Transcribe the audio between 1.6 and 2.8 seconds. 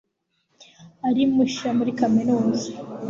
muri kaminuza